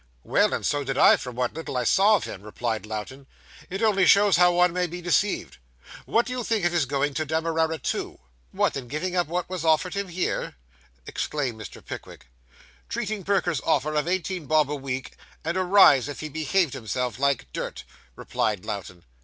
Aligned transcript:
'Well, 0.23 0.51
and 0.51 0.65
so 0.65 0.83
did 0.83 0.97
I, 0.97 1.15
from 1.15 1.35
what 1.35 1.53
little 1.53 1.77
I 1.77 1.83
saw 1.83 2.15
of 2.15 2.23
him,' 2.23 2.41
replied 2.41 2.87
Lowten, 2.87 3.27
'it 3.69 3.83
only 3.83 4.07
shows 4.07 4.35
how 4.35 4.51
one 4.51 4.73
may 4.73 4.87
be 4.87 4.99
deceived. 4.99 5.57
What 6.05 6.25
do 6.25 6.33
you 6.33 6.43
think 6.43 6.65
of 6.65 6.71
his 6.71 6.87
going 6.87 7.13
to 7.13 7.23
Demerara, 7.23 7.77
too?' 7.77 8.17
'What! 8.51 8.75
And 8.75 8.89
giving 8.89 9.15
up 9.15 9.27
what 9.27 9.47
was 9.47 9.63
offered 9.63 9.93
him 9.93 10.07
here!' 10.07 10.55
exclaimed 11.05 11.61
Mr. 11.61 11.85
Pickwick. 11.85 12.25
'Treating 12.89 13.23
Perker's 13.23 13.61
offer 13.61 13.93
of 13.93 14.07
eighteen 14.07 14.47
bob 14.47 14.71
a 14.71 14.75
week, 14.75 15.17
and 15.45 15.55
a 15.55 15.61
rise 15.63 16.09
if 16.09 16.21
he 16.21 16.29
behaved 16.29 16.73
himself, 16.73 17.19
like 17.19 17.53
dirt,' 17.53 17.83
replied 18.15 18.65
Lowten. 18.65 19.03